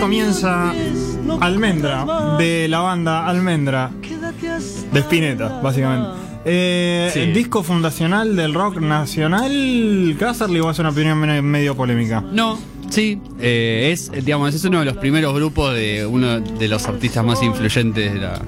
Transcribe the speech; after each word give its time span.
comienza 0.00 0.72
Almendra, 1.40 2.36
de 2.38 2.66
la 2.68 2.80
banda 2.80 3.26
Almendra, 3.26 3.90
de 4.92 5.00
Spinetta, 5.00 5.60
básicamente. 5.62 6.08
Eh, 6.44 7.10
Sí. 7.12 7.20
Disco 7.32 7.62
fundacional 7.62 8.36
del 8.36 8.52
rock 8.54 8.76
nacional. 8.80 10.16
Casterly 10.18 10.60
va 10.60 10.70
a 10.70 10.74
ser 10.74 10.84
una 10.84 10.90
opinión 10.92 11.18
medio, 11.44 11.74
polémica. 11.74 12.22
No, 12.32 12.58
sí, 12.90 13.20
eh, 13.40 13.90
es, 13.92 14.10
digamos, 14.12 14.54
es 14.54 14.64
uno 14.64 14.80
de 14.80 14.84
los 14.86 14.96
primeros 14.96 15.34
grupos 15.34 15.74
de 15.74 16.04
uno 16.04 16.40
de 16.40 16.68
los 16.68 16.86
artistas 16.86 17.24
más 17.24 17.42
influyentes 17.42 18.12
de 18.12 18.20
la- 18.20 18.42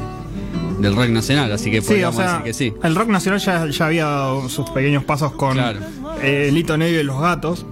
del 0.80 0.94
rock 0.94 1.08
nacional, 1.08 1.50
así 1.52 1.70
que 1.70 1.80
Sí, 1.80 1.86
o 1.86 1.88
podríamos 1.88 2.16
sea, 2.16 2.26
decir 2.32 2.44
que 2.44 2.52
sí. 2.52 2.74
el 2.82 2.94
rock 2.94 3.08
nacional 3.08 3.40
ya, 3.40 3.66
ya 3.66 3.86
había 3.86 4.04
dado 4.04 4.48
sus 4.50 4.68
pequeños 4.70 5.04
pasos 5.04 5.32
con 5.32 5.54
Claro. 5.54 5.78
eh, 6.22 6.50
Lito 6.52 6.76
Nevio 6.76 7.00
y 7.00 7.04
los 7.04 7.18
gatos 7.18 7.64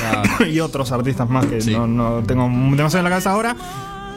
Claro. 0.00 0.46
y 0.50 0.60
otros 0.60 0.90
artistas 0.92 1.28
más 1.28 1.46
que 1.46 1.60
Sí. 1.60 1.72
no, 1.72 1.86
no 1.86 2.22
tengo 2.26 2.44
demasiado 2.44 2.98
en 2.98 3.04
la 3.04 3.10
cabeza 3.10 3.30
ahora. 3.32 3.56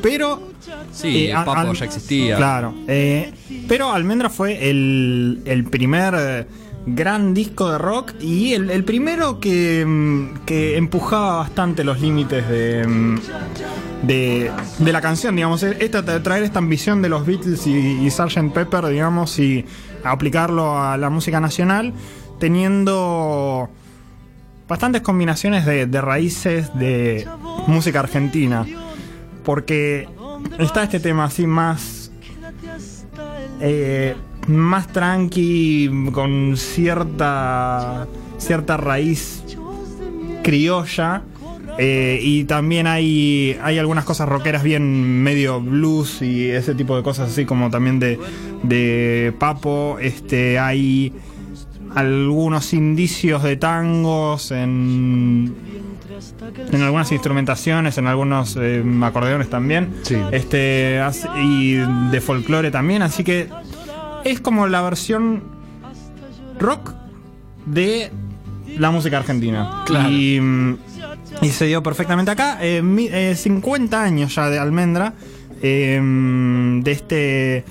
Pero 0.01 0.51
Sí, 0.91 1.25
Eh, 1.27 1.29
el 1.31 1.35
Papo 1.45 1.51
al- 1.53 1.73
ya 1.73 1.85
existía. 1.85 2.35
Claro. 2.37 2.73
eh, 2.87 3.33
pero 3.67 3.91
Almendra 3.91 4.29
fue 4.29 4.69
el, 4.69 5.41
el 5.45 5.63
primer 5.65 6.13
eh, 6.17 6.47
gran 6.85 7.33
disco 7.33 7.71
de 7.71 7.77
rock 7.77 8.11
y 8.21 8.53
el, 8.53 8.69
el 8.69 8.83
primero 8.83 9.39
que, 9.39 9.85
mm, 9.85 10.45
que 10.45 10.77
empujaba 10.77 11.37
bastante 11.37 11.83
los 11.83 11.99
límites 12.01 12.47
de, 12.49 12.85
mm, 12.87 13.19
de, 14.03 14.51
de 14.79 14.91
la 14.93 15.01
canción, 15.01 15.35
digamos. 15.35 15.63
Esta, 15.63 16.03
traer 16.21 16.43
esta 16.43 16.59
ambición 16.59 17.01
de 17.01 17.09
los 17.09 17.25
Beatles 17.25 17.65
y, 17.67 17.71
y 18.05 18.09
Sgt. 18.11 18.51
Pepper, 18.53 18.85
digamos, 18.87 19.39
y 19.39 19.65
aplicarlo 20.03 20.77
a 20.81 20.97
la 20.97 21.09
música 21.09 21.39
nacional, 21.39 21.93
teniendo 22.39 23.69
bastantes 24.67 25.01
combinaciones 25.01 25.65
de, 25.65 25.85
de 25.85 26.01
raíces 26.01 26.73
de 26.77 27.27
música 27.67 27.99
argentina. 27.99 28.65
Porque 29.43 30.07
está 30.59 30.83
este 30.83 30.99
tema 30.99 31.25
así 31.25 31.45
más. 31.47 32.11
eh, 33.59 34.15
más 34.47 34.87
tranqui, 34.87 36.09
con 36.11 36.55
cierta. 36.57 38.07
cierta 38.37 38.77
raíz 38.77 39.43
criolla. 40.43 41.21
eh, 41.77 42.19
y 42.21 42.43
también 42.43 42.85
hay, 42.87 43.57
hay 43.63 43.79
algunas 43.79 44.05
cosas 44.05 44.27
rockeras 44.29 44.63
bien 44.63 45.23
medio 45.23 45.59
blues 45.61 46.21
y 46.21 46.49
ese 46.49 46.75
tipo 46.75 46.95
de 46.95 47.03
cosas 47.03 47.31
así 47.31 47.45
como 47.45 47.69
también 47.69 47.99
de, 47.99 48.19
de 48.63 49.33
Papo. 49.39 49.97
Este, 49.99 50.59
hay 50.59 51.13
algunos 51.95 52.73
indicios 52.73 53.43
de 53.43 53.55
tangos 53.57 54.51
en, 54.51 55.53
en 56.71 56.81
algunas 56.81 57.11
instrumentaciones, 57.11 57.97
en 57.97 58.07
algunos 58.07 58.57
eh, 58.59 58.83
acordeones 59.01 59.49
también. 59.49 59.93
Sí. 60.03 60.15
Este, 60.31 60.99
y 61.43 61.73
de 62.11 62.21
folclore 62.21 62.71
también. 62.71 63.01
Así 63.01 63.23
que 63.23 63.49
es 64.23 64.39
como 64.41 64.67
la 64.67 64.81
versión 64.81 65.43
rock 66.59 66.93
de 67.65 68.11
la 68.77 68.91
música 68.91 69.17
argentina. 69.17 69.83
Claro. 69.85 70.09
Y, 70.09 70.39
mm, 70.39 70.77
y 71.41 71.49
se 71.49 71.65
dio 71.65 71.83
perfectamente 71.83 72.31
acá. 72.31 72.57
Eh, 72.61 72.81
mi- 72.81 73.07
eh, 73.11 73.35
50 73.35 74.01
años 74.03 74.33
ya 74.35 74.49
de 74.49 74.59
Almendra. 74.59 75.13
eh, 75.65 75.99
de 76.83 76.91
este. 76.91 77.63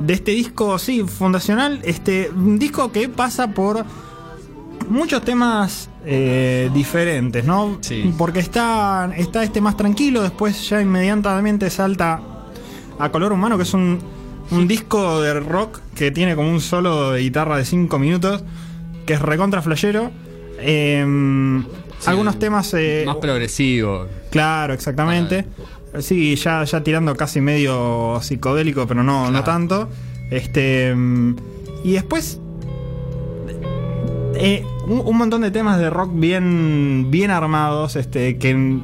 De 0.00 0.14
este 0.14 0.32
disco, 0.32 0.78
sí, 0.78 1.02
fundacional. 1.02 1.80
Este. 1.84 2.30
Un 2.30 2.58
disco 2.58 2.90
que 2.92 3.08
pasa 3.08 3.48
por 3.48 3.84
muchos 4.88 5.22
temas 5.24 5.88
eh, 6.04 6.70
diferentes, 6.74 7.44
¿no? 7.44 7.78
Sí. 7.80 8.12
Porque 8.18 8.40
está, 8.40 9.10
está 9.16 9.42
este 9.44 9.60
más 9.60 9.76
tranquilo, 9.76 10.22
después 10.22 10.68
ya 10.68 10.80
inmediatamente 10.82 11.70
salta 11.70 12.20
a 12.98 13.08
Color 13.10 13.32
Humano, 13.32 13.56
que 13.56 13.62
es 13.62 13.74
un, 13.74 14.00
un 14.50 14.68
disco 14.68 15.20
de 15.20 15.38
rock 15.40 15.80
que 15.94 16.10
tiene 16.10 16.34
como 16.34 16.50
un 16.50 16.60
solo 16.60 17.12
de 17.12 17.20
guitarra 17.20 17.56
de 17.56 17.64
5 17.64 17.98
minutos, 17.98 18.42
que 19.06 19.14
es 19.14 19.22
recontra 19.22 19.62
flashero. 19.62 20.10
Em, 20.58 21.64
Sí, 21.98 22.10
algunos 22.10 22.36
temas... 22.40 22.74
eh, 22.74 23.04
Más 23.06 23.16
progresivo. 23.18 24.08
Claro, 24.30 24.74
exactamente. 24.74 25.46
Sí, 25.98 26.36
ya, 26.36 26.64
ya 26.64 26.82
tirando 26.82 27.14
casi 27.16 27.40
medio 27.40 28.18
psicodélico, 28.22 28.86
pero 28.86 29.02
no, 29.02 29.30
no 29.30 29.44
tanto. 29.44 29.88
Este. 30.30 30.94
Y 31.84 31.92
después. 31.92 32.40
eh, 34.34 34.64
un, 34.86 35.02
un 35.04 35.18
montón 35.18 35.42
de 35.42 35.50
temas 35.50 35.78
de 35.78 35.90
rock 35.90 36.10
bien. 36.14 37.08
bien 37.10 37.30
armados. 37.30 37.96
Este. 37.96 38.38
que. 38.38 38.78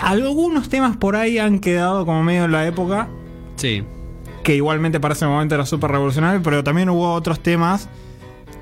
Algunos 0.00 0.68
temas 0.68 0.96
por 0.96 1.16
ahí 1.16 1.38
han 1.38 1.58
quedado 1.58 2.04
como 2.06 2.22
medio 2.22 2.44
en 2.44 2.52
la 2.52 2.66
época. 2.66 3.08
Sí. 3.56 3.82
Que 4.42 4.56
igualmente 4.56 4.98
para 5.00 5.14
ese 5.14 5.26
momento 5.26 5.54
era 5.54 5.66
súper 5.66 5.90
revolucionario. 5.90 6.42
Pero 6.42 6.62
también 6.64 6.88
hubo 6.88 7.12
otros 7.12 7.40
temas. 7.40 7.88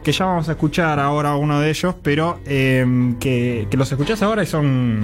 Que 0.03 0.12
ya 0.12 0.25
vamos 0.25 0.49
a 0.49 0.53
escuchar 0.53 0.99
ahora 0.99 1.34
uno 1.37 1.61
de 1.61 1.71
ellos. 1.71 1.94
Pero 2.03 2.41
eh, 2.47 3.15
que, 3.21 3.66
que 3.71 3.77
los 3.77 3.91
escuchás 3.93 4.22
ahora 4.22 4.43
y 4.43 4.47
son 4.47 5.00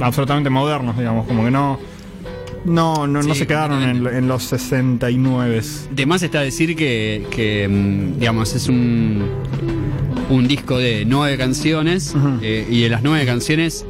absolutamente 0.00 0.50
modernos, 0.50 0.96
digamos. 0.98 1.26
Como 1.26 1.44
que 1.44 1.50
no. 1.50 1.78
No, 2.64 3.06
no, 3.06 3.22
no 3.22 3.34
se 3.36 3.46
quedaron 3.46 3.80
en, 3.84 4.04
en 4.08 4.26
los 4.26 4.42
69. 4.42 5.62
De 5.92 6.04
más 6.06 6.22
está 6.24 6.40
decir 6.40 6.74
que, 6.74 7.24
que, 7.30 7.68
mm, 7.68 8.18
digamos, 8.18 8.52
es 8.56 8.68
un, 8.68 9.24
un 10.30 10.48
disco 10.48 10.76
de 10.76 11.04
nueve 11.06 11.36
canciones 11.38 12.12
eh, 12.42 12.66
y 12.68 12.82
de 12.82 12.88
las 12.88 13.04
nueve 13.04 13.24
canciones, 13.24 13.86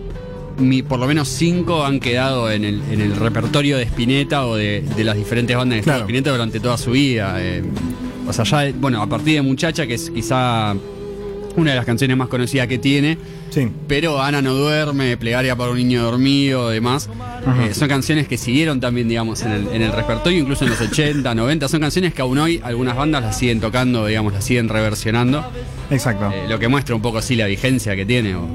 mi- 0.59 0.83
por 0.83 0.99
lo 0.99 1.07
menos 1.07 1.29
cinco 1.29 1.87
han 1.87 2.01
quedado 2.01 2.51
en 2.51 2.65
el, 2.67 2.83
en 2.91 3.01
el 3.01 3.17
repertorio 3.17 3.79
de 3.79 3.85
Spinetta 3.85 4.45
o 4.45 4.57
de, 4.57 4.83
de 4.95 5.05
las 5.05 5.17
diferentes 5.17 5.57
bandas 5.57 5.79
de 5.79 5.83
Claro. 5.83 6.01
Spinetta 6.01 6.31
durante 6.33 6.61
toda 6.61 6.77
su 6.77 6.91
vida. 6.91 7.37
eh. 7.39 7.63
O 8.26 8.32
sea, 8.32 8.44
ya, 8.44 8.72
bueno, 8.78 9.03
a 9.03 9.06
partir 9.09 9.34
de 9.34 9.42
Muchacha, 9.42 9.87
que 9.87 9.94
es 9.94 10.10
quizá 10.10 10.75
una 11.56 11.70
de 11.70 11.76
las 11.76 11.87
canciones 11.87 12.16
más 12.19 12.28
conocidas 12.28 12.66
que 12.69 12.76
tiene, 12.78 13.16
Sí. 13.48 13.66
pero 13.88 14.20
Ana 14.20 14.42
no 14.42 14.53
duerme, 14.53 15.16
Plegaria 15.16 15.56
para 15.56 15.70
un 15.70 15.78
niño 15.78 16.03
dormido, 16.03 16.69
demás. 16.69 17.09
Eh, 17.62 17.72
son 17.72 17.88
canciones 17.88 18.28
que 18.28 18.37
siguieron 18.37 18.78
también, 18.81 19.09
digamos, 19.09 19.41
en 19.42 19.53
el, 19.53 19.69
en 19.69 19.81
el 19.81 19.92
repertorio, 19.92 20.38
incluso 20.38 20.64
en 20.64 20.70
los 20.70 20.81
80, 20.82 21.34
90. 21.34 21.66
Son 21.69 21.81
canciones 21.81 22.12
que 22.12 22.20
aún 22.20 22.37
hoy 22.38 22.60
algunas 22.62 22.94
bandas 22.97 23.22
las 23.22 23.38
siguen 23.38 23.60
tocando, 23.60 24.04
digamos, 24.04 24.34
las 24.34 24.44
siguen 24.44 24.69
reversionando. 24.69 25.44
Exacto. 25.91 26.31
Eh, 26.31 26.44
lo 26.48 26.58
que 26.58 26.69
muestra 26.69 26.94
un 26.94 27.00
poco 27.00 27.19
así 27.19 27.37
la 27.37 27.47
vigencia 27.47 27.97
que 27.97 28.04
tiene, 28.04 28.34
o 28.34 28.47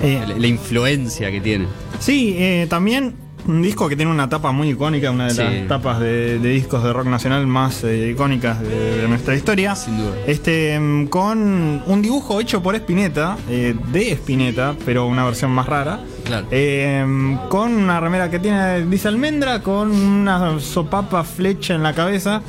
Eh, 0.00 0.22
la, 0.28 0.36
la 0.38 0.46
influencia 0.46 1.32
que 1.32 1.40
tiene. 1.40 1.66
Sí, 1.98 2.36
también 2.68 3.14
un 3.46 3.62
disco 3.62 3.88
que 3.88 3.96
tiene 3.96 4.10
una 4.10 4.28
tapa 4.28 4.52
muy 4.52 4.70
icónica, 4.70 5.10
una 5.10 5.26
de 5.26 5.30
Sí. 5.34 5.42
las 5.42 5.68
tapas 5.68 6.00
de, 6.00 6.38
de 6.38 6.48
discos 6.50 6.82
de 6.82 6.92
rock 6.92 7.06
nacional 7.06 7.46
más 7.46 7.82
eh, 7.84 8.10
icónicas 8.12 8.60
de, 8.60 8.96
de 9.02 9.08
nuestra 9.08 9.34
historia. 9.34 9.74
Sin 9.74 9.96
duda. 9.98 10.12
Este, 10.26 10.78
mm, 10.78 11.06
con 11.06 11.82
un 11.86 12.02
dibujo 12.02 12.40
hecho 12.40 12.62
por 12.62 12.74
Spinetta, 12.74 13.36
eh, 13.48 13.74
de 13.92 14.12
Spinetta, 14.12 14.74
pero 14.84 15.06
una 15.06 15.24
versión 15.24 15.50
más 15.50 15.66
rara. 15.66 16.00
Claro. 16.24 16.46
Eh, 16.50 17.38
con 17.48 17.72
una 17.74 18.00
remera 18.00 18.30
que 18.30 18.38
tiene, 18.38 18.84
dice 18.86 19.08
almendra, 19.08 19.62
con 19.62 19.90
una 19.92 20.60
sopapa 20.60 21.24
flecha 21.24 21.74
en 21.74 21.82
la 21.82 21.94
cabeza. 21.94 22.42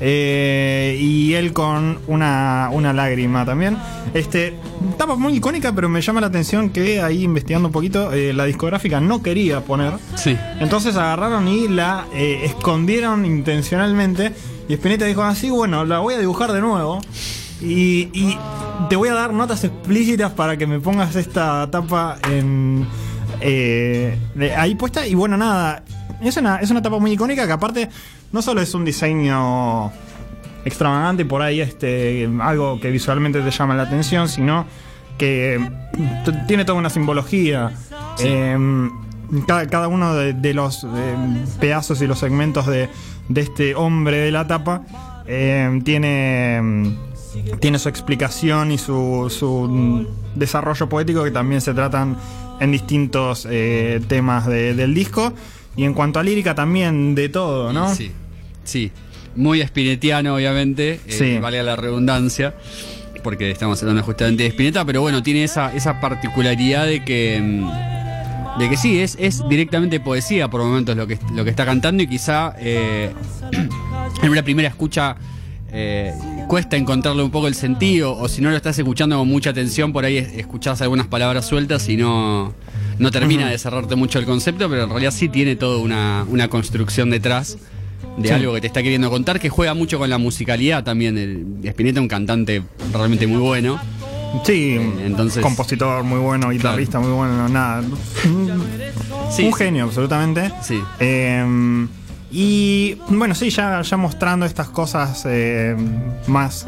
Eh, 0.00 0.98
y 1.00 1.34
él 1.34 1.52
con 1.52 1.98
una, 2.06 2.68
una 2.72 2.92
lágrima 2.92 3.44
también. 3.44 3.76
Este, 4.14 4.54
tapa 4.98 5.16
muy 5.16 5.34
icónica, 5.34 5.72
pero 5.72 5.88
me 5.88 6.00
llama 6.00 6.20
la 6.20 6.26
atención 6.28 6.70
que 6.70 7.00
ahí 7.00 7.22
investigando 7.24 7.68
un 7.68 7.72
poquito, 7.72 8.12
eh, 8.12 8.32
la 8.32 8.44
discográfica 8.44 9.00
no 9.00 9.22
quería 9.22 9.60
poner. 9.60 9.94
Sí. 10.16 10.36
Entonces 10.60 10.96
agarraron 10.96 11.48
y 11.48 11.68
la 11.68 12.06
eh, 12.14 12.40
escondieron 12.44 13.24
intencionalmente. 13.24 14.32
Y 14.68 14.74
Spinetta 14.74 15.04
dijo 15.04 15.22
así, 15.22 15.48
bueno, 15.50 15.84
la 15.84 16.00
voy 16.00 16.14
a 16.14 16.18
dibujar 16.18 16.52
de 16.52 16.60
nuevo. 16.60 17.00
Y, 17.60 18.10
y 18.12 18.36
te 18.90 18.96
voy 18.96 19.08
a 19.08 19.14
dar 19.14 19.32
notas 19.32 19.64
explícitas 19.64 20.32
para 20.32 20.56
que 20.58 20.66
me 20.66 20.78
pongas 20.80 21.16
esta 21.16 21.70
tapa 21.70 22.18
en 22.30 22.86
eh, 23.40 24.18
de- 24.34 24.54
ahí 24.54 24.74
puesta. 24.74 25.06
Y 25.06 25.14
bueno, 25.14 25.36
nada, 25.36 25.82
es 26.20 26.36
una, 26.36 26.56
es 26.56 26.70
una 26.70 26.82
tapa 26.82 26.98
muy 26.98 27.12
icónica 27.12 27.46
que 27.46 27.52
aparte 27.52 27.88
no 28.32 28.42
solo 28.42 28.60
es 28.60 28.74
un 28.74 28.84
diseño 28.84 29.90
extravagante 30.64 31.24
por 31.24 31.42
ahí, 31.42 31.60
este, 31.60 32.28
algo 32.40 32.80
que 32.80 32.90
visualmente 32.90 33.40
te 33.40 33.50
llama 33.50 33.74
la 33.74 33.84
atención, 33.84 34.28
sino 34.28 34.66
que 35.18 35.60
tiene 36.48 36.64
toda 36.64 36.78
una 36.78 36.90
simbología. 36.90 37.70
Eh, 38.18 38.88
cada, 39.46 39.66
cada 39.66 39.88
uno 39.88 40.14
de, 40.14 40.32
de 40.34 40.54
los 40.54 40.84
eh, 40.84 41.16
pedazos 41.60 42.00
y 42.02 42.06
los 42.06 42.18
segmentos 42.18 42.66
de, 42.66 42.88
de 43.28 43.40
este 43.40 43.74
hombre 43.74 44.18
de 44.18 44.30
la 44.30 44.46
tapa 44.46 44.82
eh, 45.26 45.80
tiene, 45.84 46.60
mm, 46.62 46.96
tiene 47.60 47.78
su 47.78 47.88
explicación 47.88 48.70
y 48.72 48.78
su, 48.78 49.26
su 49.30 50.06
desarrollo 50.34 50.88
poético 50.88 51.24
que 51.24 51.30
también 51.30 51.60
se 51.60 51.74
tratan 51.74 52.16
en 52.60 52.72
distintos 52.72 53.46
eh, 53.50 54.00
temas 54.08 54.46
de- 54.46 54.74
del 54.74 54.94
disco. 54.94 55.32
Y 55.76 55.84
en 55.84 55.94
cuanto 55.94 56.18
a 56.18 56.22
lírica 56.22 56.54
también 56.54 57.14
de 57.14 57.28
todo, 57.28 57.72
¿no? 57.72 57.94
Sí. 57.94 58.10
Sí. 58.64 58.90
Muy 59.34 59.60
espinetiano, 59.60 60.34
obviamente. 60.34 60.94
eh, 60.94 61.00
Sí. 61.08 61.38
Valga 61.38 61.62
la 61.62 61.76
redundancia. 61.76 62.54
Porque 63.22 63.50
estamos 63.50 63.80
hablando 63.82 64.02
justamente 64.02 64.44
de 64.44 64.48
Spinetta, 64.50 64.84
pero 64.84 65.00
bueno, 65.02 65.22
tiene 65.22 65.44
esa, 65.44 65.74
esa 65.74 66.00
particularidad 66.00 66.86
de 66.86 67.04
que. 67.04 67.40
mm, 67.42 68.58
de 68.60 68.70
que 68.70 68.76
sí, 68.78 69.00
es, 69.00 69.16
es 69.20 69.46
directamente 69.50 70.00
poesía 70.00 70.48
por 70.48 70.62
momentos 70.62 70.96
lo 70.96 71.06
que, 71.06 71.18
lo 71.34 71.44
que 71.44 71.50
está 71.50 71.66
cantando 71.66 72.02
y 72.02 72.06
quizá 72.06 72.54
eh, 72.58 73.12
en 74.22 74.30
una 74.30 74.42
primera 74.42 74.68
escucha 74.68 75.16
eh, 75.72 76.14
cuesta 76.48 76.76
encontrarle 76.78 77.22
un 77.22 77.30
poco 77.30 77.48
el 77.48 77.54
sentido 77.54 78.16
o 78.16 78.28
si 78.28 78.40
no 78.40 78.48
lo 78.50 78.56
estás 78.56 78.78
escuchando 78.78 79.18
con 79.18 79.28
mucha 79.28 79.50
atención 79.50 79.92
por 79.92 80.06
ahí 80.06 80.16
es- 80.16 80.32
escuchás 80.38 80.80
algunas 80.80 81.06
palabras 81.06 81.44
sueltas 81.46 81.86
y 81.90 81.98
no, 81.98 82.54
no 82.98 83.10
termina 83.10 83.48
de 83.50 83.58
cerrarte 83.58 83.94
mucho 83.96 84.18
el 84.18 84.24
concepto, 84.26 84.68
pero 84.68 84.84
en 84.84 84.90
realidad 84.90 85.10
sí 85.10 85.28
tiene 85.28 85.56
toda 85.56 85.78
una, 85.78 86.24
una 86.28 86.48
construcción 86.48 87.10
detrás 87.10 87.58
de 88.16 88.28
Sí. 88.28 88.34
algo 88.34 88.54
que 88.54 88.62
te 88.62 88.66
está 88.68 88.82
queriendo 88.82 89.10
contar 89.10 89.38
que 89.40 89.48
juega 89.50 89.74
mucho 89.74 89.98
con 89.98 90.08
la 90.08 90.16
musicalidad 90.18 90.82
también. 90.84 91.18
El, 91.18 91.46
Spinetta 91.64 91.98
es 91.98 92.02
un 92.02 92.08
cantante 92.08 92.62
realmente 92.92 93.26
muy 93.26 93.38
bueno. 93.40 93.78
Sí, 94.44 94.78
entonces- 95.04 95.42
compositor 95.42 96.02
muy 96.04 96.18
bueno, 96.18 96.50
guitarrista 96.50 96.98
muy 96.98 97.10
bueno, 97.12 97.48
nada. 97.48 97.82
Sí, 99.30 99.44
un 99.46 99.52
sí. 99.52 99.58
genio, 99.58 99.84
absolutamente. 99.84 100.50
Sí. 100.62 100.80
Eh, 101.00 101.86
y 102.30 102.94
bueno, 103.08 103.34
sí, 103.34 103.50
ya, 103.50 103.80
ya 103.82 103.96
mostrando 103.96 104.46
estas 104.46 104.68
cosas 104.68 105.22
eh, 105.26 105.76
más 106.26 106.66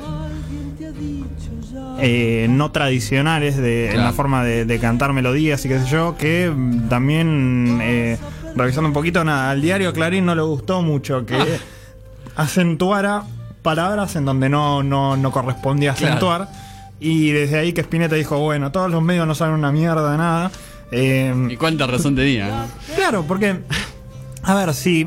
eh, 1.99 2.47
no 2.49 2.71
tradicionales 2.71 3.57
de, 3.57 3.91
en 3.93 4.03
la 4.05 4.13
forma 4.13 4.45
de, 4.45 4.65
de 4.65 4.79
cantar 4.79 5.13
melodías 5.13 5.65
y 5.65 5.69
qué 5.69 5.79
sé 5.81 5.87
yo, 5.89 6.17
que 6.17 6.51
mm, 6.51 6.89
también 6.89 7.79
eh, 7.83 8.19
revisando 8.55 8.89
un 8.89 8.95
poquito, 8.95 9.25
nada, 9.25 9.51
al 9.51 9.61
diario 9.61 9.93
Clarín 9.93 10.25
no 10.27 10.35
le 10.35 10.43
gustó 10.43 10.83
mucho 10.83 11.27
que 11.27 11.37
acentuara 12.37 13.25
palabras 13.63 14.17
en 14.17 14.25
donde 14.25 14.49
no, 14.49 14.83
no, 14.83 15.17
no 15.17 15.31
correspondía 15.31 15.95
Claro. 15.95 16.15
acentuar. 16.15 16.49
Y 17.01 17.31
desde 17.31 17.59
ahí 17.59 17.73
que 17.73 17.81
Spinetta 17.83 18.17
dijo, 18.17 18.39
bueno, 18.39 18.73
todos 18.73 18.91
los 18.91 19.03
medios 19.03 19.27
no 19.27 19.35
saben 19.35 19.55
una 19.55 19.71
mierda 19.71 20.11
de 20.13 20.19
nada. 20.19 20.51
Eh, 20.91 21.33
¿Y 21.51 21.57
cuánta 21.57 21.87
razón 21.87 22.17
tenía? 22.17 22.67
Claro, 22.97 23.25
porque, 23.27 23.61
a 24.43 24.55
ver, 24.55 24.75
si, 24.75 25.07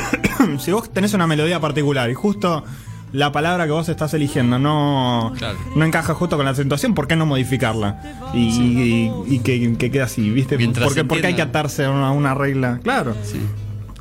si 0.58 0.72
vos 0.72 0.92
tenés 0.92 1.14
una 1.14 1.26
melodía 1.26 1.58
particular 1.60 2.10
y 2.10 2.14
justo 2.14 2.64
la 3.12 3.30
palabra 3.32 3.66
que 3.66 3.72
vos 3.72 3.88
estás 3.88 4.14
eligiendo 4.14 4.58
no, 4.58 5.32
Claro. 5.36 5.58
no 5.76 5.84
encaja 5.84 6.14
justo 6.14 6.36
con 6.36 6.44
la 6.46 6.52
acentuación, 6.52 6.94
¿por 6.94 7.06
qué 7.06 7.14
no 7.16 7.26
modificarla? 7.26 8.00
Y, 8.34 8.38
y- 8.38 9.12
y 9.26 9.38
que, 9.40 9.74
que 9.76 9.90
quede 9.90 10.02
así, 10.02 10.30
¿viste? 10.30 10.56
Mientras 10.56 10.86
Porque, 10.86 11.04
porque 11.04 11.26
hay 11.26 11.34
que 11.34 11.42
atarse 11.42 11.84
a 11.84 11.90
una, 11.90 12.34
regla. 12.34 12.80
Claro. 12.82 13.14
Sí. 13.22 13.40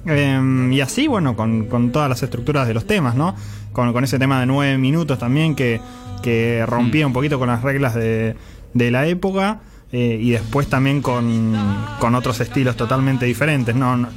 Eh, 0.06 0.70
y 0.72 0.80
así, 0.82 1.08
bueno, 1.08 1.36
con, 1.36 1.66
con 1.66 1.92
todas 1.92 2.10
las 2.10 2.24
estructuras 2.24 2.68
de 2.68 2.74
los 2.74 2.86
temas, 2.88 3.16
¿no? 3.16 3.36
Con, 3.74 3.92
con 3.94 4.04
ese 4.04 4.18
tema 4.18 4.40
de 4.40 4.46
nueve 4.46 4.78
minutos 4.78 5.20
también 5.20 5.56
que, 5.56 5.80
que 6.24 6.66
rompía 6.66 7.06
un 7.06 7.14
poquito 7.14 7.38
con 7.38 7.50
las 7.50 7.62
reglas 7.62 7.94
de, 7.96 8.36
de 8.74 8.92
la 8.92 9.06
época 9.08 9.60
eh, 9.92 10.18
y 10.22 10.32
después 10.32 10.68
también 10.68 11.02
con, 11.02 11.54
con 12.00 12.16
otros 12.16 12.40
estilos 12.40 12.76
totalmente 12.78 13.26
diferentes, 13.26 13.76
¿no? 13.76 14.08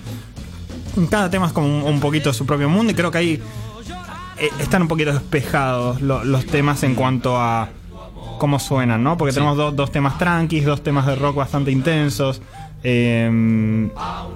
Cada 1.10 1.28
tema 1.28 1.46
es 1.46 1.52
como 1.52 1.66
un, 1.66 1.94
un 1.94 2.00
poquito 2.00 2.32
su 2.32 2.46
propio 2.46 2.68
mundo 2.68 2.92
y 2.92 2.94
creo 2.94 3.10
que 3.10 3.18
ahí 3.18 3.42
eh, 4.38 4.50
están 4.60 4.82
un 4.82 4.88
poquito 4.88 5.12
despejados 5.12 6.00
lo- 6.00 6.24
los 6.24 6.46
temas 6.46 6.82
en 6.82 6.94
cuanto 6.94 7.40
a 7.40 7.68
cómo 8.38 8.58
suenan, 8.58 9.02
¿no? 9.02 9.16
Porque 9.16 9.32
Sí. 9.32 9.36
tenemos 9.36 9.56
do- 9.56 9.72
dos 9.72 9.90
temas 9.92 10.18
tranquis, 10.18 10.64
dos 10.64 10.82
temas 10.82 11.06
de 11.06 11.14
rock 11.16 11.36
bastante 11.36 11.70
intensos, 11.70 12.42
eh, 12.82 13.88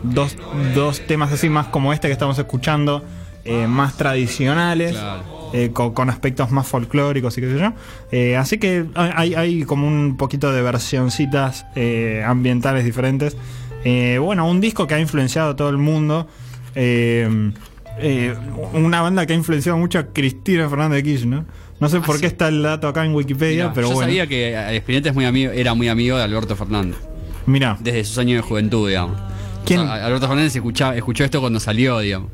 dos, 0.03 0.37
dos 0.75 1.00
temas 1.06 1.33
así 1.33 1.49
más 1.49 1.67
como 1.67 1.93
este 1.93 2.06
que 2.09 2.12
estamos 2.12 2.39
escuchando, 2.39 3.05
eh, 3.45 3.67
más 3.67 3.97
tradicionales, 3.97 4.93
Claro. 4.93 5.23
eh, 5.53 5.71
con, 5.73 5.93
con 5.95 6.11
aspectos 6.11 6.50
más 6.50 6.67
folclóricos 6.67 7.37
y 7.39 7.41
qué 7.41 7.50
sé 7.53 7.59
yo. 7.59 7.73
Eh, 8.12 8.37
así 8.37 8.59
que 8.59 8.87
hay, 8.95 9.35
hay 9.35 9.62
como 9.65 9.87
un 9.87 10.17
poquito 10.17 10.53
de 10.53 10.62
versioncitas 10.62 11.67
eh, 11.75 12.23
ambientales 12.27 12.85
diferentes. 12.85 13.37
Bueno, 14.21 14.47
un 14.47 14.61
disco 14.61 14.87
que 14.87 14.95
ha 14.95 15.00
influenciado 15.00 15.50
a 15.53 15.56
todo 15.56 15.71
el 15.71 15.79
mundo. 15.79 16.27
Eh, 18.00 18.35
eh, 18.35 18.37
una 18.75 19.00
banda 19.03 19.27
que 19.27 19.33
ha 19.33 19.37
influenciado 19.37 19.79
mucho 19.79 19.99
a 19.99 20.06
Cristina 20.12 20.69
Fernández 20.69 21.03
de 21.03 21.11
Kirchner. 21.11 21.43
No 21.81 21.89
sé 21.89 21.99
Ah, 21.99 22.03
por 22.05 22.17
sí. 22.17 22.23
qué 22.23 22.27
está 22.27 22.49
el 22.49 22.62
dato 22.62 22.89
acá 22.89 23.05
en 23.05 23.15
Wikipedia, 23.15 23.65
Mirá, 23.65 23.73
pero 23.75 23.89
yo 23.89 23.95
bueno. 23.95 24.09
sabía 24.09 24.27
que 24.27 24.53
eh, 24.55 24.77
Spinetta 24.79 25.11
es 25.11 25.15
muy 25.15 25.25
amigo, 25.25 25.53
era 25.53 25.75
muy 25.75 25.89
amigo 25.89 26.17
de 26.17 26.25
Alberto 26.25 26.56
Fernández. 26.56 26.97
Mira, 27.47 27.77
Desde 27.81 28.05
sus 28.05 28.19
años 28.19 28.43
de 28.43 28.49
juventud, 28.49 28.89
digamos. 28.89 29.19
¿Quién? 29.65 29.81
O 29.81 29.85
sea, 29.85 30.05
Alberto 30.06 30.27
Fernández 30.29 30.55
escuchaba, 30.56 30.97
escuchó 30.97 31.25
esto 31.25 31.41
cuando 31.41 31.61
salió, 31.61 31.99
digamos. 32.00 32.31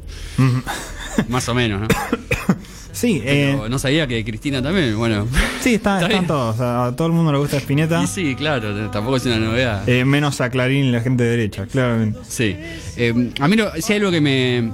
Más 1.29 1.49
o 1.49 1.55
menos, 1.55 1.83
¿no? 1.83 1.89
sí, 2.93 3.21
eh, 3.25 3.55
Pero 3.57 3.69
no 3.69 3.79
sabía 3.79 4.07
que 4.07 4.25
Cristina 4.25 4.63
también, 4.63 4.97
bueno. 4.97 5.27
sí, 5.61 5.75
está- 5.75 5.97
está 6.01 6.07
están 6.09 6.27
todos. 6.27 6.61
A 6.61 6.95
todo 6.97 7.09
el 7.09 7.13
mundo 7.13 7.31
le 7.33 7.39
gusta 7.39 7.57
Spinetta. 7.59 8.03
Y 8.03 8.07
sí, 8.07 8.35
claro, 8.35 8.91
tampoco 8.91 9.17
es 9.17 9.27
una 9.27 9.39
novedad. 9.39 9.89
eh, 9.89 10.05
menos 10.05 10.41
a 10.41 10.49
Clarín 10.51 10.87
y 10.87 10.91
la 10.91 11.01
gente 11.01 11.23
de 11.25 11.31
derecha, 11.31 11.67
claramente. 11.67 12.19
Sí. 12.27 12.57
Eh, 12.97 13.31
a 13.41 13.47
mí, 13.49 13.57
lo, 13.57 13.71
si 13.81 13.93
hay 13.93 13.99
algo 13.99 14.11
que 14.11 14.21
me, 14.21 14.71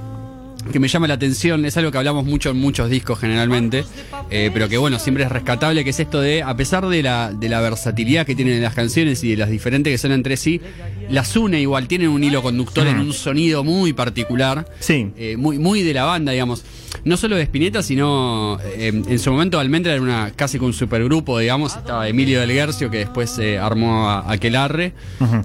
que 0.71 0.79
me 0.79 0.87
llama 0.87 1.07
la 1.07 1.13
atención, 1.15 1.65
es 1.65 1.75
algo 1.77 1.91
que 1.91 1.97
hablamos 1.97 2.25
mucho 2.25 2.49
en 2.49 2.57
muchos 2.57 2.89
discos 2.89 3.19
generalmente, 3.19 3.83
eh, 4.29 4.49
pero 4.53 4.67
que 4.69 4.77
bueno, 4.77 4.99
siempre 4.99 5.23
es 5.23 5.31
rescatable, 5.31 5.83
que 5.83 5.89
es 5.91 5.99
esto 5.99 6.21
de, 6.21 6.43
a 6.43 6.55
pesar 6.55 6.87
de 6.87 7.01
la, 7.03 7.31
de 7.33 7.49
la 7.49 7.61
versatilidad 7.61 8.25
que 8.25 8.35
tienen 8.35 8.61
las 8.61 8.73
canciones 8.73 9.23
y 9.23 9.31
de 9.31 9.37
las 9.37 9.49
diferentes 9.49 9.91
que 9.91 9.97
son 9.97 10.11
entre 10.11 10.37
sí, 10.37 10.61
las 11.09 11.35
une 11.35 11.59
igual, 11.61 11.87
tienen 11.87 12.09
un 12.09 12.23
hilo 12.23 12.41
conductor 12.41 12.85
en 12.87 12.97
Ujú. 12.97 13.07
un 13.07 13.13
sonido 13.13 13.63
muy 13.63 13.93
particular. 13.93 14.67
Sí. 14.79 15.09
eh, 15.17 15.35
muy, 15.37 15.57
muy 15.59 15.83
de 15.83 15.93
la 15.93 16.03
banda, 16.05 16.31
digamos. 16.31 16.63
No 17.05 17.17
solo 17.17 17.35
de 17.37 17.43
Spinetta, 17.43 17.81
sino 17.81 18.59
eh, 18.75 18.87
en 19.07 19.19
su 19.19 19.31
momento 19.31 19.59
Almendra 19.59 19.93
era 19.93 20.01
una 20.01 20.31
casi 20.35 20.59
que 20.59 20.65
un 20.65 20.73
supergrupo, 20.73 21.39
digamos. 21.39 21.75
Estaba 21.75 22.07
Emilio 22.07 22.39
del 22.41 22.51
Guercio, 22.51 22.91
que 22.91 22.97
después 22.99 23.37
eh, 23.39 23.57
armó 23.57 24.09
a 24.09 24.31
Aquelarre. 24.31 24.93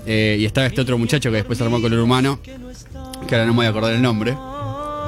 Eh, 0.07 0.37
y 0.41 0.45
estaba 0.45 0.67
este 0.67 0.81
otro 0.81 0.99
muchacho 0.99 1.31
que 1.31 1.37
después 1.37 1.61
armó 1.61 1.81
Color 1.81 2.01
Humano, 2.01 2.41
que 2.43 3.35
ahora 3.35 3.47
no 3.47 3.53
me 3.53 3.59
voy 3.59 3.67
a 3.67 3.71
acordar 3.71 3.95
el 3.95 4.03
nombre. 4.03 4.35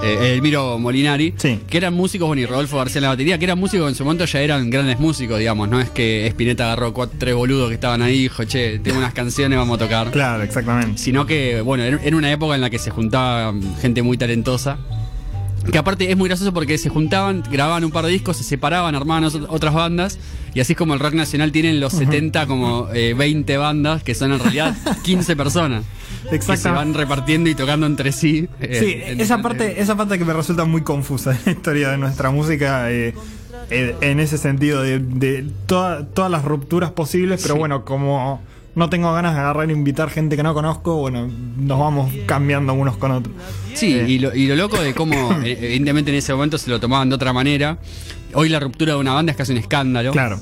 Eh, 0.03 0.35
Elmiro 0.35 0.79
Molinari, 0.79 1.35
Sí. 1.37 1.61
que 1.69 1.77
eran 1.77 1.95
músicos, 1.95 2.29
bueno, 2.29 2.41
y 2.43 2.47
Rodolfo 2.47 2.77
García 2.77 2.99
en 2.99 3.03
la 3.05 3.09
batería, 3.09 3.39
que 3.39 3.45
eran 3.45 3.59
músicos 3.59 3.87
que 3.87 3.91
en 3.91 3.95
su 3.97 4.05
momento 4.05 4.25
ya 4.25 4.41
eran 4.41 4.71
grandes 4.71 4.99
músicos, 5.01 5.39
digamos, 5.39 5.69
no 5.69 5.81
es 5.81 5.91
que 5.91 6.27
Spinetta 6.29 6.65
agarró 6.67 6.93
cuatro, 6.93 7.17
tres 7.19 7.35
boludos 7.35 7.69
que 7.69 7.75
estaban 7.75 8.03
ahí 8.03 8.23
dijo, 8.23 8.45
che, 8.45 8.79
tengo 8.79 8.99
unas 8.99 9.13
canciones, 9.13 9.59
vamos 9.59 9.77
a 9.81 9.85
tocar. 9.85 10.11
Claro, 10.11 10.43
exactamente. 10.43 10.99
Sino 10.99 11.27
que, 11.27 11.61
bueno, 11.63 11.83
era 11.85 12.17
una 12.17 12.31
época 12.31 12.55
en 12.55 12.61
la 12.61 12.71
que 12.71 12.79
se 12.79 12.91
juntaba 12.91 13.53
gente 13.81 14.03
muy 14.03 14.17
talentosa. 14.17 14.79
Que 15.71 15.77
aparte 15.79 16.11
es 16.11 16.17
muy 16.17 16.29
gracioso 16.29 16.53
porque 16.55 16.79
se 16.79 16.89
juntaban, 16.89 17.43
grababan 17.51 17.85
un 17.85 17.91
par 17.91 18.05
de 18.07 18.11
discos, 18.13 18.37
se 18.39 18.45
separaban, 18.45 18.95
armaban 18.95 19.25
otras 19.49 19.75
bandas. 19.75 20.19
Y 20.55 20.61
así 20.61 20.73
es 20.73 20.79
como 20.79 20.95
el 20.95 21.01
rock 21.01 21.13
nacional 21.15 21.53
tiene 21.53 21.71
en 21.71 21.81
los 21.81 21.93
70 21.93 22.47
como 22.47 22.89
eh, 22.95 23.15
20 23.15 23.57
bandas, 23.59 24.03
que 24.03 24.15
son 24.15 24.33
en 24.33 24.39
realidad 24.41 24.75
15 25.03 25.37
personas. 25.37 25.85
Que 26.31 26.41
se 26.57 26.71
van 26.71 26.95
repartiendo 26.95 27.51
y 27.51 27.55
tocando 27.55 27.87
entre 27.87 28.13
sí. 28.13 28.49
eh, 28.61 28.79
Sí, 28.81 28.93
en- 29.13 29.21
esa 29.21 29.35
en- 29.37 29.43
parte, 29.43 29.81
esa 29.81 29.97
parte 29.97 30.19
que 30.19 30.25
me 30.25 30.33
resulta 30.33 30.65
muy 30.65 30.83
confusa 30.83 31.33
en 31.33 31.39
la 31.45 31.53
historia 31.53 31.89
de 31.91 31.99
nuestra 31.99 32.31
música, 32.31 32.91
eh, 32.91 33.15
eh, 33.71 33.95
en 34.01 34.21
ese 34.21 34.39
sentido, 34.39 34.83
de, 34.83 34.99
de 35.01 35.47
toda- 35.67 36.07
todas 36.07 36.31
las 36.31 36.45
rupturas 36.45 36.91
posibles, 36.93 37.41
pero 37.43 37.55
Sí. 37.55 37.59
bueno, 37.61 37.85
como 37.85 38.41
no 38.79 38.89
tengo 38.89 39.13
ganas 39.13 39.35
de 39.35 39.41
agarrar 39.41 39.69
e 39.69 39.73
invitar 39.73 40.09
gente 40.11 40.37
que 40.37 40.43
no 40.43 40.55
conozco, 40.55 40.97
bueno, 40.97 41.29
nos 41.59 41.79
vamos 41.79 42.11
cambiando 42.27 42.73
unos 42.73 42.97
con 42.97 43.11
otros. 43.11 43.35
Sí, 43.75 43.93
Eh, 43.95 44.07
y, 44.09 44.19
lo, 44.19 44.35
y 44.35 44.47
lo 44.47 44.57
loco 44.57 44.81
de 44.81 44.95
cómo, 44.95 45.33
eh, 45.45 45.59
evidentemente 45.61 46.11
en 46.11 46.17
ese 46.17 46.33
momento 46.33 46.57
se 46.59 46.71
lo 46.71 46.81
tomaban 46.81 47.09
de 47.09 47.15
otra 47.17 47.33
manera. 47.33 47.79
Hoy 48.35 48.49
la 48.49 48.61
ruptura 48.61 48.95
de 48.95 48.99
una 49.01 49.13
banda 49.15 49.33
es 49.33 49.37
casi 49.39 49.53
un 49.53 49.59
escándalo. 49.59 50.13
Claro. 50.13 50.39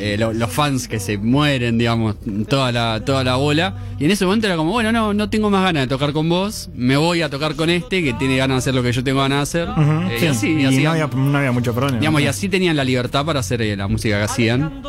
Eh, 0.00 0.16
lo- 0.16 0.32
los 0.32 0.48
fans 0.50 0.86
que 0.86 1.00
se 1.00 1.18
mueren, 1.18 1.76
digamos, 1.76 2.14
toda 2.48 2.70
la, 2.70 3.02
toda 3.04 3.24
la 3.24 3.34
bola. 3.34 3.74
Y 3.98 4.04
en 4.04 4.12
ese 4.12 4.24
momento 4.24 4.46
era 4.46 4.54
como, 4.56 4.70
bueno, 4.70 4.92
no, 4.92 5.12
no 5.12 5.28
tengo 5.28 5.50
más 5.50 5.64
ganas 5.64 5.82
de 5.82 5.86
tocar 5.88 6.12
con 6.12 6.28
vos, 6.28 6.70
me 6.76 6.96
voy 6.96 7.22
a 7.22 7.28
tocar 7.30 7.56
con 7.56 7.68
este 7.68 8.04
que 8.04 8.12
tiene 8.12 8.36
ganas 8.36 8.56
de 8.56 8.58
hacer 8.58 8.74
lo 8.76 8.82
que 8.84 8.92
yo 8.92 9.02
tengo 9.02 9.20
ganas 9.20 9.50
de 9.52 9.62
hacer. 9.62 9.70
Ujú, 9.70 10.08
Eh, 10.08 10.18
sí, 10.20 10.24
y 10.24 10.28
así, 10.28 10.48
y 10.52 10.60
y 10.60 10.64
así, 10.66 10.82
no, 10.84 10.90
había, 10.92 11.08
no 11.08 11.38
había 11.38 11.50
mucho 11.50 11.74
problema. 11.74 11.98
digamos, 11.98 12.20
y 12.20 12.26
así 12.28 12.48
tenían 12.48 12.76
la 12.76 12.84
libertad 12.84 13.24
para 13.24 13.40
hacer 13.40 13.60
eh, 13.62 13.76
la 13.76 13.88
música 13.88 14.18
que 14.18 14.22
hacían. 14.24 14.82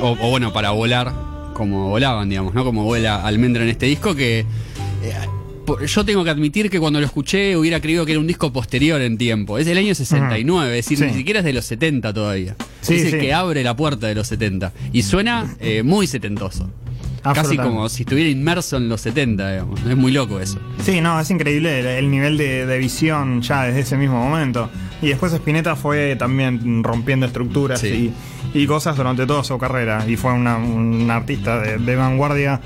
O, 0.00 0.16
o 0.20 0.30
bueno, 0.30 0.52
para 0.52 0.70
volar 0.70 1.12
como 1.52 1.88
volaban, 1.88 2.28
digamos, 2.28 2.54
¿no? 2.54 2.64
Como 2.64 2.84
vuela 2.84 3.22
Almendra 3.24 3.62
en 3.62 3.68
este 3.70 3.86
disco 3.86 4.14
que... 4.14 4.40
eh, 5.02 5.14
yo 5.86 6.04
tengo 6.04 6.24
que 6.24 6.30
admitir 6.30 6.68
que 6.70 6.80
cuando 6.80 6.98
lo 6.98 7.06
escuché 7.06 7.56
hubiera 7.56 7.80
creído 7.80 8.04
que 8.04 8.12
era 8.12 8.20
un 8.20 8.26
disco 8.26 8.52
posterior 8.52 9.00
en 9.00 9.16
tiempo. 9.16 9.58
Es 9.58 9.66
del 9.66 9.78
año 9.78 9.94
69, 9.94 10.78
es 10.78 10.84
decir, 10.84 10.98
Sí. 10.98 11.04
ni 11.04 11.14
siquiera 11.14 11.38
es 11.38 11.44
de 11.44 11.52
los 11.52 11.64
70 11.64 12.12
todavía. 12.12 12.56
Sí, 12.80 12.94
es 12.96 13.04
el 13.04 13.10
sí. 13.12 13.18
que 13.18 13.32
abre 13.32 13.62
la 13.62 13.76
puerta 13.76 14.08
de 14.08 14.14
los 14.16 14.26
70. 14.26 14.72
Y 14.92 15.02
suena 15.04 15.54
eh, 15.60 15.82
muy 15.84 16.06
setentoso. 16.08 16.68
Casi 17.22 17.56
como 17.56 17.88
si 17.88 18.02
estuviera 18.02 18.28
inmerso 18.28 18.76
en 18.78 18.88
los 18.88 19.00
70, 19.00 19.50
digamos. 19.52 19.80
Es 19.86 19.96
muy 19.96 20.10
loco 20.12 20.40
eso. 20.40 20.58
Sí, 20.82 21.00
no, 21.00 21.20
es 21.20 21.30
increíble 21.30 21.80
el, 21.80 21.86
el 21.86 22.10
nivel 22.10 22.36
de, 22.36 22.66
de 22.66 22.78
visión 22.78 23.40
ya 23.42 23.62
desde 23.64 23.80
ese 23.80 23.96
mismo 23.96 24.22
momento. 24.28 24.68
Y 25.00 25.08
después 25.08 25.32
Spinetta 25.32 25.76
fue 25.76 26.16
también 26.16 26.82
rompiendo 26.82 27.26
estructuras 27.26 27.80
Sí. 27.80 28.12
y, 28.54 28.62
y 28.62 28.66
cosas 28.66 28.96
durante 28.96 29.26
toda 29.26 29.44
su 29.44 29.56
carrera. 29.58 30.04
Y 30.08 30.16
fue 30.16 30.32
una- 30.32 30.56
un 30.58 31.10
artista 31.10 31.60
de, 31.60 31.78
de 31.78 31.96
vanguardia 31.96 32.60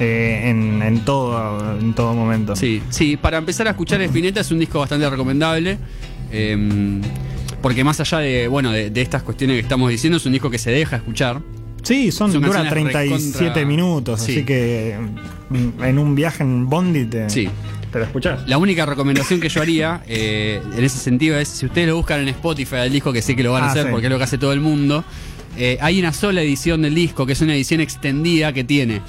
eh, 0.00 0.42
en, 0.50 0.82
en 0.82 1.00
todo, 1.04 1.78
en 1.78 1.92
todo 1.94 2.14
momento. 2.14 2.54
Sí, 2.56 2.82
sí, 2.90 3.16
para 3.16 3.38
empezar 3.38 3.66
a 3.66 3.70
escuchar 3.70 4.00
Spinetta 4.02 4.40
es 4.40 4.50
un 4.50 4.58
disco 4.58 4.78
bastante 4.80 5.08
recomendable. 5.08 5.78
eh, 6.30 7.00
porque 7.60 7.84
más 7.84 8.00
allá 8.00 8.18
de, 8.18 8.48
bueno, 8.48 8.72
de, 8.72 8.90
de 8.90 9.02
estas 9.02 9.22
cuestiones 9.22 9.54
que 9.54 9.60
estamos 9.60 9.88
diciendo, 9.88 10.16
es 10.16 10.26
un 10.26 10.32
disco 10.32 10.50
que 10.50 10.58
se 10.58 10.70
deja 10.72 10.96
escuchar. 10.96 11.40
Sí, 11.82 12.12
son, 12.12 12.32
Son 12.32 12.40
dura 12.42 12.62
canciones 12.62 12.92
37 12.92 13.44
recontra- 13.50 13.66
minutos, 13.66 14.20
Sí. 14.22 14.32
así 14.32 14.44
que 14.44 14.96
mm, 15.50 15.82
en 15.84 15.98
un 15.98 16.14
viaje 16.14 16.42
en 16.42 16.68
Bondi 16.68 17.04
te, 17.06 17.28
Sí. 17.28 17.48
te 17.90 17.98
lo 17.98 18.04
escuchás. 18.04 18.46
La 18.48 18.58
única 18.58 18.86
recomendación 18.86 19.40
que 19.40 19.48
yo 19.48 19.60
haría 19.62 20.02
eh, 20.06 20.60
en 20.76 20.84
ese 20.84 20.98
sentido 20.98 21.36
es, 21.38 21.48
si 21.48 21.66
ustedes 21.66 21.88
lo 21.88 21.96
buscan 21.96 22.20
en 22.20 22.28
Spotify 22.28 22.76
al 22.76 22.92
disco, 22.92 23.12
que 23.12 23.20
sé 23.22 23.34
que 23.36 23.42
lo 23.42 23.52
van 23.52 23.64
a 23.64 23.66
Ah, 23.66 23.70
hacer 23.70 23.84
sí. 23.86 23.88
porque 23.90 24.06
es 24.06 24.10
lo 24.12 24.18
que 24.18 24.24
hace 24.24 24.38
todo 24.38 24.52
el 24.52 24.60
mundo, 24.60 25.04
eh, 25.58 25.76
hay 25.80 25.98
una 26.00 26.12
sola 26.12 26.40
edición 26.42 26.82
del 26.82 26.94
disco, 26.94 27.26
que 27.26 27.32
es 27.34 27.40
una 27.40 27.54
edición 27.54 27.80
extendida 27.80 28.52
que 28.52 28.64
tiene 28.64 29.00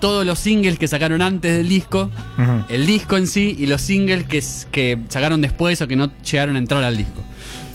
todos 0.00 0.24
los 0.26 0.38
singles 0.38 0.78
que 0.78 0.88
sacaron 0.88 1.22
antes 1.22 1.56
del 1.56 1.68
disco, 1.68 2.10
el 2.68 2.86
disco 2.86 3.16
en 3.16 3.26
sí 3.28 3.54
y 3.58 3.66
los 3.66 3.82
singles 3.82 4.24
que, 4.24 4.42
que 4.72 4.98
sacaron 5.08 5.40
después 5.40 5.80
o 5.80 5.86
que 5.86 5.94
no 5.94 6.10
llegaron 6.28 6.56
a 6.56 6.58
entrar 6.58 6.82
al 6.82 6.96
disco. 6.96 7.22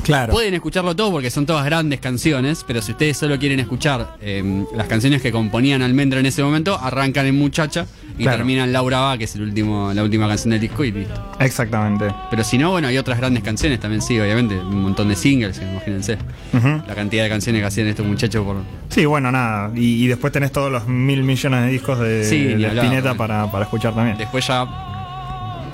Claro. 0.08 0.34
Pueden 0.34 0.54
escucharlo 0.54 0.96
todo 0.96 1.12
porque 1.12 1.30
son 1.30 1.46
todas 1.46 1.64
grandes 1.66 2.00
canciones, 2.00 2.64
pero 2.66 2.82
si 2.82 2.94
ustedes 2.94 3.18
solo 3.18 3.38
quieren 3.38 3.60
escuchar 3.60 4.16
eh, 4.22 4.66
las 4.76 4.88
canciones 4.88 5.22
que 5.22 5.32
componían 5.32 5.82
Almendra 5.82 6.20
en 6.20 6.26
ese 6.26 6.42
momento, 6.44 6.80
arrancan 6.82 7.26
en 7.28 7.38
Muchacha 7.38 7.86
y 8.18 8.24
Claro. 8.24 8.38
terminan 8.38 8.74
Laura 8.74 9.00
Va, 9.02 9.18
que 9.18 9.26
es 9.26 9.36
el 9.36 9.44
último, 9.44 9.92
la 9.94 10.02
última 10.04 10.28
canción 10.28 10.50
del 10.52 10.60
disco 10.62 10.84
y 10.84 10.92
listo. 10.92 11.22
Exactamente. 11.40 12.08
Pero 12.32 12.44
si 12.44 12.58
no, 12.58 12.72
bueno, 12.72 12.88
hay 12.88 12.98
otras 12.98 13.18
grandes 13.20 13.44
canciones 13.44 13.80
también, 13.80 14.02
sí, 14.02 14.20
obviamente, 14.20 14.56
un 14.56 14.82
montón 14.82 15.10
de 15.10 15.16
singles, 15.16 15.62
imagínense. 15.62 16.18
La 16.54 16.96
cantidad 16.96 17.24
de 17.24 17.30
canciones 17.30 17.62
que 17.62 17.66
hacían 17.68 17.88
estos 17.88 18.06
muchachos 18.06 18.44
por... 18.44 18.58
Sí, 18.90 19.06
bueno, 19.06 19.32
nada. 19.32 19.72
Y, 19.76 20.04
y 20.04 20.08
después 20.08 20.34
tenés 20.34 20.52
todos 20.52 20.72
los 20.72 20.88
mil 20.88 21.22
millones 21.24 21.66
de 21.66 21.68
discos 21.70 22.00
de, 22.00 22.24
Sí, 22.24 22.44
de 22.46 22.54
hablar, 22.68 22.86
Spinetta 22.86 23.02
bueno. 23.14 23.18
para, 23.18 23.52
para 23.52 23.64
escuchar 23.66 23.94
también. 23.94 24.18
Después 24.18 24.48
ya 24.48 24.97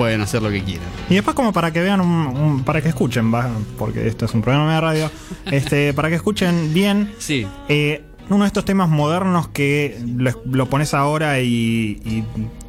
pueden 0.04 0.20
hacer 0.22 0.42
lo 0.42 0.50
que 0.50 0.62
quieran. 0.62 0.86
Y 1.10 1.16
después 1.16 1.34
como 1.36 1.54
para 1.54 1.72
que 1.72 1.80
vean, 1.82 2.02
un, 2.02 2.10
un- 2.28 2.64
para 2.66 2.82
que 2.82 2.90
escuchen, 2.90 3.34
va, 3.34 3.50
porque 3.78 4.06
esto 4.08 4.26
es 4.26 4.34
un 4.34 4.42
programa 4.42 4.74
de 4.76 4.82
radio, 4.82 5.12
este, 5.52 5.94
para 5.94 6.10
que 6.10 6.16
escuchen 6.16 6.74
bien, 6.74 7.14
Sí, 7.20 7.48
eh, 7.70 8.04
uno 8.30 8.44
de 8.44 8.48
estos 8.48 8.66
temas 8.66 8.90
modernos 8.90 9.48
que 9.50 9.98
lo, 10.18 10.32
lo 10.52 10.70
pones 10.70 10.94
ahora 10.94 11.40
y, 11.40 12.02
y 12.06 12.24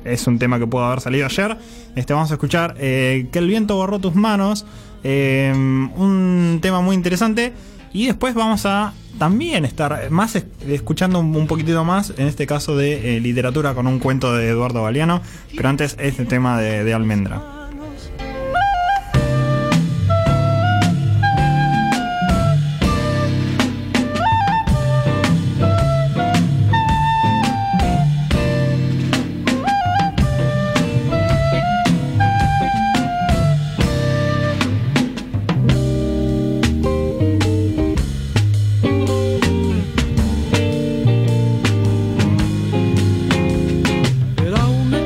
es 0.05 0.27
un 0.29 0.39
tema 0.39 0.59
que 0.61 0.67
pudo 0.67 0.85
haber 0.85 1.01
salido 1.01 1.27
ayer, 1.27 1.57
este, 1.97 2.13
vamos 2.13 2.31
a 2.31 2.35
escuchar 2.35 2.75
eh, 2.79 3.29
Que 3.33 3.39
el 3.41 3.47
viento 3.49 3.75
borró 3.77 3.99
tus 3.99 4.15
manos, 4.15 4.65
eh, 5.03 5.53
un 5.55 6.59
tema 6.63 6.81
muy 6.83 6.95
interesante, 6.95 7.53
y 7.93 8.07
después 8.07 8.35
vamos 8.35 8.65
a 8.67 8.93
también 9.19 9.65
estar 9.65 10.11
más 10.11 10.37
es- 10.37 10.47
escuchando 10.69 11.19
un, 11.21 11.47
poquitito 11.47 11.85
más, 11.85 12.13
en 12.17 12.27
este 12.27 12.47
caso 12.47 12.77
de 12.77 13.17
eh, 13.17 13.21
literatura 13.21 13.75
con 13.75 13.87
un 13.87 13.99
cuento 13.99 14.35
de 14.35 14.49
Eduardo 14.49 14.83
Galeano, 14.85 15.21
pero 15.57 15.69
antes 15.69 15.97
este 15.99 16.25
tema 16.25 16.59
de 16.85 16.95
Almendra. 16.95 17.64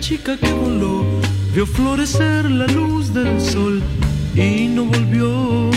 Chica 0.09 0.39
que 0.39 0.51
voló, 0.55 1.05
vio 1.53 1.67
florecer 1.67 2.51
la 2.51 2.67
luz 2.69 3.13
del 3.13 3.39
sol 3.39 3.83
y 4.35 4.67
no 4.67 4.87
volvió. 4.87 5.71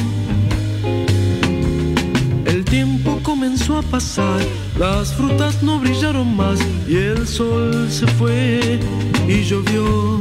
El 2.45 2.63
tiempo 2.63 3.19
comenzó 3.23 3.77
a 3.79 3.81
pasar, 3.81 4.39
las 4.79 5.13
frutas 5.15 5.61
no 5.61 5.79
brillaron 5.79 6.33
más 6.33 6.59
y 6.87 6.95
el 6.95 7.27
sol 7.27 7.91
se 7.91 8.07
fue 8.07 8.79
y 9.27 9.43
llovió. 9.43 10.17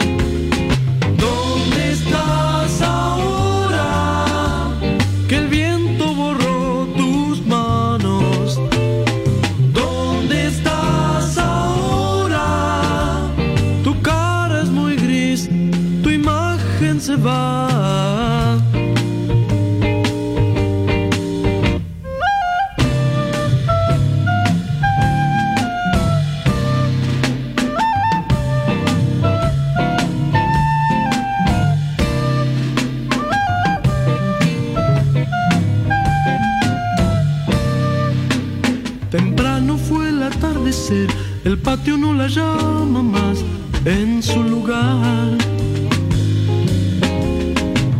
El 41.44 41.58
patio 41.58 41.98
no 41.98 42.14
la 42.14 42.26
llama 42.26 43.02
más 43.02 43.44
en 43.84 44.22
su 44.22 44.42
lugar. 44.42 45.36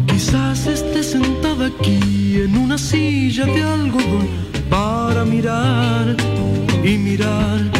Quizás 0.07 0.67
esté 0.67 1.03
sentada 1.03 1.67
aquí 1.67 2.41
en 2.45 2.57
una 2.57 2.79
silla 2.79 3.45
de 3.45 3.63
algodón 3.63 4.29
para 4.71 5.25
mirar 5.25 6.17
y 6.83 6.97
mirar. 6.97 7.80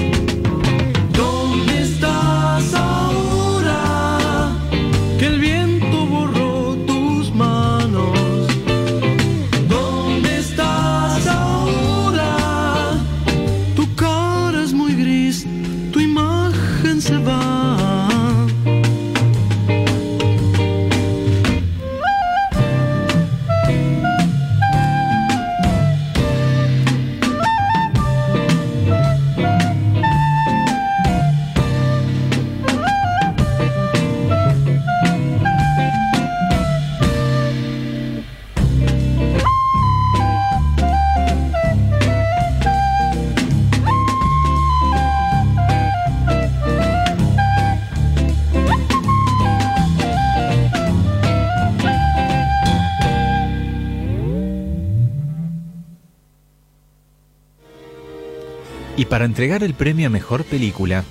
Para 59.11 59.25
entregar 59.25 59.65
el 59.65 59.75
premio 59.75 60.07
a 60.07 60.11
Mejor 60.11 60.45
Película, 60.45 61.05